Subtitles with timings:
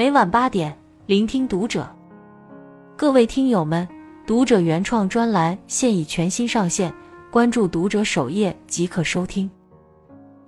[0.00, 1.86] 每晚八点，聆听读者。
[2.96, 3.86] 各位听友们，
[4.26, 6.90] 读者原创专栏现已全新上线，
[7.30, 9.50] 关注读者首页即可收听。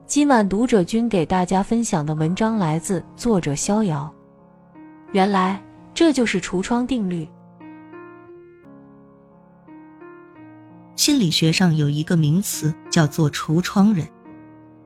[0.06, 4.10] 今晚读者君给大家分享的文章来自作者逍遥。
[5.12, 5.62] 原来
[5.92, 7.28] 这就是橱窗定律。
[10.96, 14.08] 心理学上有一个名词叫做橱窗人，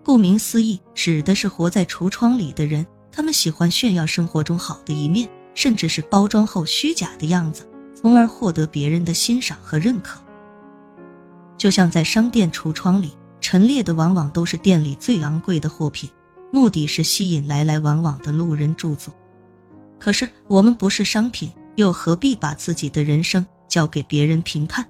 [0.02, 2.84] 顾名思义，指的是活在橱窗里的人。
[3.16, 10.20] 他们喜欢炫耀生活中好的一面，甚至是包装后虚假的样子，从而获得别人的欣赏和认可。
[11.56, 16.10] 就像在商店橱窗里陈列的，往往都是店里最昂贵的货品，
[16.52, 19.10] 目的是吸引来来往往的路人驻足。
[19.98, 24.84] 可是我们不是商品，又何必把自己的人生交给别人评判？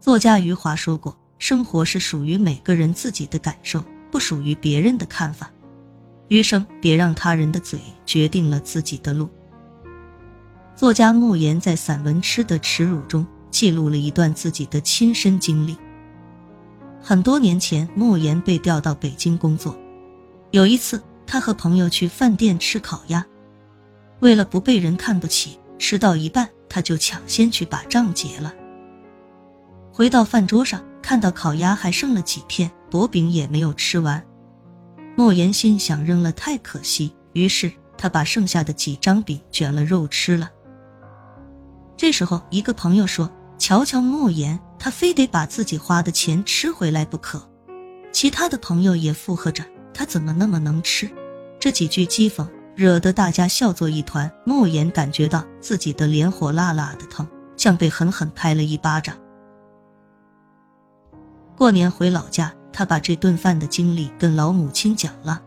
[0.00, 5.48] 作家余华说过：“生活是属于每个人自己的感受，不属于别人的看法。”
[6.32, 9.28] 余生别让他人的嘴决定了自己的路。
[10.74, 15.76] 作家莫言在散文《吃的耻辱》中记录了一段自己的亲身经历。
[17.02, 19.78] 很多年前，莫言被调到北京工作。
[20.52, 23.22] 有一次，他和朋友去饭店吃烤鸭，
[24.20, 28.54] 为了不被人看不起，吃到一半他就抢先去把账结了。
[29.92, 34.24] 回到饭桌上，看到烤鸭还剩了几片薄饼也没有吃完。
[35.14, 40.50] 莫言心想扔了太可惜，于是他把剩下的几张饼卷了肉吃了。
[41.96, 47.46] 这时候，一个朋友说：“瞧瞧莫言，他非得把自己花的钱吃回来不可。”
[48.10, 51.08] 其他的朋友也附和着：“他怎么那么能吃？”
[51.60, 54.30] 这几句讥讽惹得大家笑作一团。
[54.44, 59.16] 莫言感觉到自己的脸火辣辣的疼，像被狠狠拍了一巴掌。
[61.56, 62.52] 过年回老家。
[62.72, 65.42] 他把这顿饭的经历跟老母亲讲了，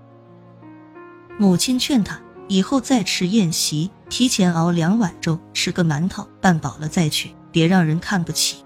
[1.37, 8.63] 母亲劝他以后再吃宴席，提前熬两碗粥，吃个馒头，拌饱了再去，别让人看不起。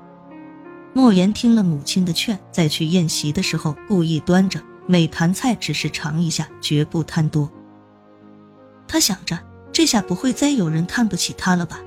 [0.94, 7.50] 莫言听了母亲的劝，在去宴席的时候，故意端着每盘菜只是尝一下，绝不贪多。
[8.88, 9.40] 他想着，
[9.72, 11.80] 这下不会再有人看不起他了吧？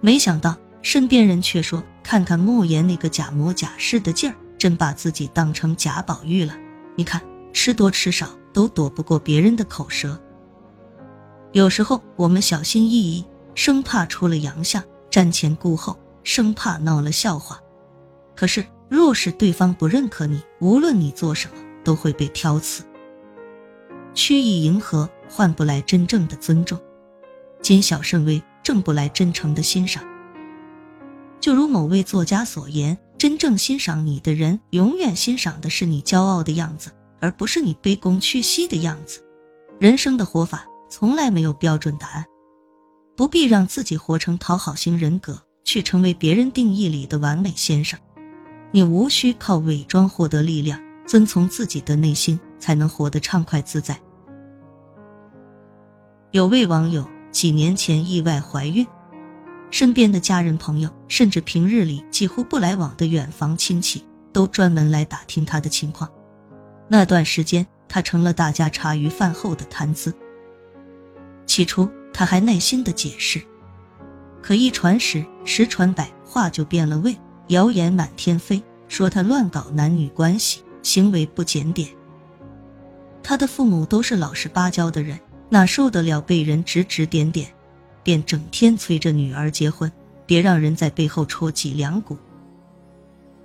[0.00, 6.54] 没想到身边人却说：“看看莫言那个假模假式的劲儿。”真把自己当成贾宝玉了，
[6.94, 7.20] 你看
[7.52, 10.20] 吃多吃少都躲不过别人的口舌。
[11.52, 13.24] 有时候我们小心翼翼，
[13.54, 17.60] 生怕出了洋相，瞻前顾后，生怕闹了笑话。
[18.34, 22.84] 可是若是对方不认可你，无论你做什么都会被挑刺。
[24.12, 26.78] 曲意迎合换不来真正的尊重，
[27.60, 30.02] 谨小慎微挣不来真诚的欣赏。
[31.40, 32.98] 就如某位作家所言。
[33.18, 36.90] 真正欣赏你的人，永远欣赏的是你骄傲的样子，
[37.20, 39.24] 而不是你卑躬屈膝的样子。
[39.80, 42.24] 人生的活法从来没有标准答案，
[43.16, 47.98] 不必让自己活成讨好型人格，去成为别人定义里的完美先生。
[48.70, 53.98] 你无需靠伪装获得力量，遵从自己的内心，才能活得畅快自在。
[56.32, 58.86] 有位网友几年前意外怀孕。
[59.70, 66.10] 身边的家人、朋友，甚至平日里几乎不来往的远房亲戚，都专门来打听他的情况。
[66.88, 70.14] 那段时间，他成了大家茶余饭后的谈资。
[71.46, 73.42] 起初，他还耐心的解释，
[74.40, 77.16] 可一传十，十传百，话就变了味，
[77.48, 81.88] 谣言满天飞，说他乱搞男女关系，行为不检点。
[83.22, 87.52] 他的父母都是老实巴交的人，哪受得了被人指指点点？
[88.06, 89.90] 便整天催着女儿结婚，
[90.26, 92.16] 别让人在背后戳脊梁骨。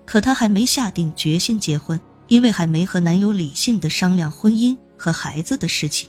[0.06, 6.08] 可她还没下定决心结婚，因为还没和男友理性的商量婚姻和孩子的事情。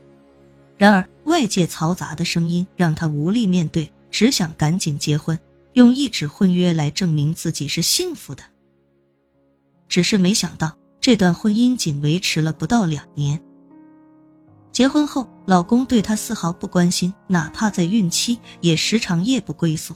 [0.76, 5.38] 然而外界嘈杂的声音让她无力面对，只想赶紧结婚，
[5.72, 8.42] 用一纸婚约来证明自己是幸福的。
[9.88, 13.40] 只是没想到，这段婚姻仅维持了不到两年。
[14.72, 19.94] 结婚后，老公对她丝毫不关心，哪怕在孕期也时常夜不归宿。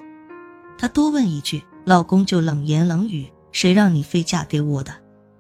[0.77, 4.93] 她多问一句，老公就冷言冷语：“谁让你非嫁给我的？”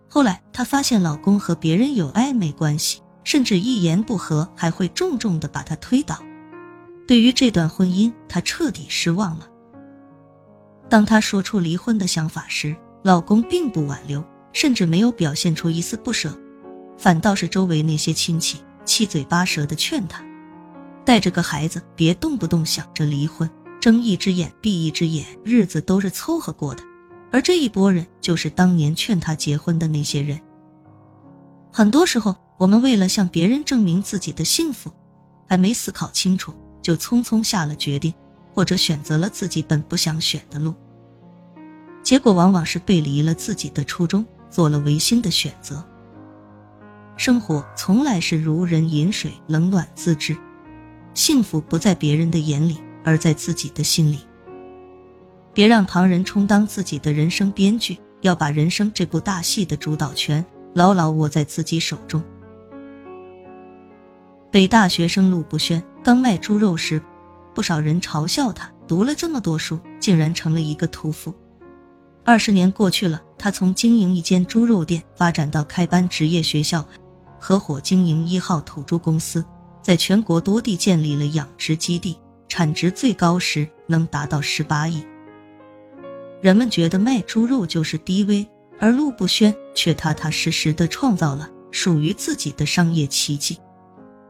[0.08, 6.18] 后来她发现老公和别人有暧昧关系，甚至一言不合还会重重的把她推倒。
[7.06, 9.46] 对于这段婚姻，她彻底失望了。
[10.88, 14.24] 当她说出离婚的想法时，老公并不挽留，
[14.54, 16.34] 甚至没有表现出一丝不舍，
[16.96, 18.62] 反倒是周围那些亲戚。
[18.86, 20.24] 七嘴八舌的劝他，
[21.04, 23.50] 带着个孩子，别动不动想着离婚，
[23.80, 26.82] 睁一只眼闭一只眼，日子都是凑合过的。
[27.32, 30.40] 而这一波人，就是当年劝他结婚的那些人。
[31.70, 34.90] 很多时候，我们为了向别人证明自己的幸福，
[35.46, 38.14] 还没思考清楚就匆匆下了决定，
[38.54, 40.72] 或者选择了自己本不想选的路，
[42.02, 45.84] 结果往往是背离了自己的初衷，做了违心的选择。
[47.16, 50.36] 生活从来是如人饮水，冷暖自知。
[51.14, 54.18] 幸福不在别人的眼里，而在自己的心里。
[55.54, 62.22] 别让旁人充当自己的人生编剧，要把人生这部大戏的主导权牢牢握在自己手中。
[64.50, 67.00] 北大学生陆步轩刚卖猪肉时，
[67.54, 71.32] 不少人嘲笑他读了这么多书，竟然成了一个屠夫。
[72.24, 76.86] 二十年过去了，他从经营一间猪肉店发展到开班职业学校。
[77.38, 79.44] 合伙经营一号土猪公司，
[79.82, 82.18] 在全国多地建立了养殖基地，
[82.48, 85.04] 产值最高时能达到十八亿。
[86.40, 88.46] 人们觉得卖猪肉就是低微，
[88.78, 93.58] 而陆步轩却踏踏实实的创造了属于自己的商业奇迹。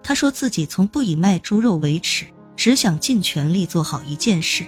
[0.02, 4.64] 他说自己从不以卖猪肉为耻，只想尽全力做好一件事。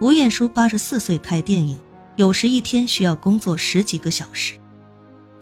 [0.00, 1.78] 吴彦姝八十四岁拍电影，
[2.16, 4.54] 有时一天需要工作十几个小时。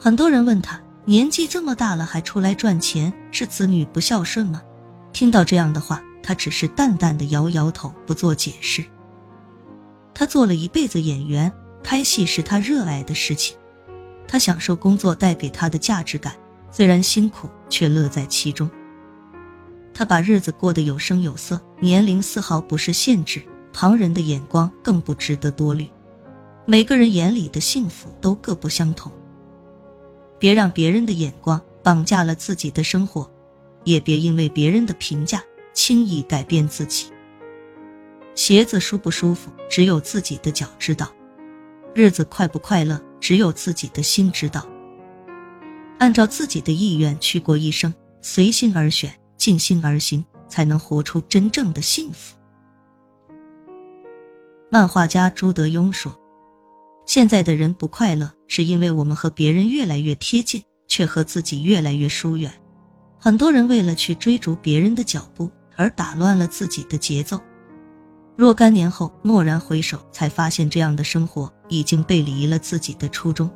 [0.03, 4.63] 很多人问他，年纪这么大了还出来赚钱，是子女不孝顺吗？
[5.13, 8.83] 听到这样的话，他只是淡淡的摇摇头，不做解释。
[10.15, 11.53] 他做了一辈子演员，
[11.85, 13.55] 拍戏是他热爱的事情，
[14.27, 16.33] 他享受工作带给他的价值感，
[16.71, 18.71] 虽然辛苦，却乐在其中。
[19.93, 25.87] 他把日子过得有声有色，年龄丝毫不是限制，旁人的眼光更不值得多虑。
[26.65, 29.13] 每个人眼里的幸福都各不相同。
[30.41, 33.31] 别让别人的眼光绑架了自己的生活，
[33.85, 35.45] 也别因为别人的评价
[35.75, 37.13] 轻易改变自己。
[38.35, 41.09] 鞋子舒不舒服，只有自己的脚知道；
[41.95, 44.67] 日子快不快乐，只有自己的心知道。
[45.99, 52.35] 按照自己的意愿去过一生，随心而选，尽心而行，才能活出真正的幸福。
[54.71, 56.20] 漫画家朱德庸说。
[57.11, 62.53] 现在的人不快乐，是因为我们和别人越来越贴近，却和自己越来越疏远。
[63.19, 67.41] 很多人为了去追逐别人的脚步，而打乱了自己的节奏。
[68.37, 73.51] 若干年后蓦然回首，才发现这样的生活已经背离了自己的初衷。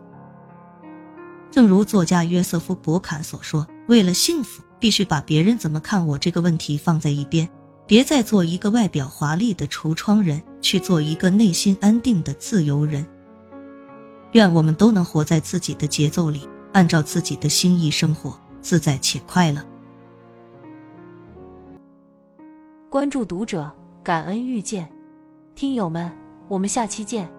[1.49, 7.49] 正如作家约瑟夫·伯坎所说：“为了幸福，必须把别人怎么看我这个问题放在一边，
[7.87, 13.06] 别再做一个外表华丽的橱窗人，去做一个内心安定的自由人。”
[14.35, 19.65] 愿我们都能活在自己的节奏里，按照自己的心意生活，自在且快乐。
[22.91, 23.71] 关注读者，
[24.03, 24.91] 感恩遇见，
[25.55, 26.11] 听友们，
[26.49, 27.31] 我们下期见。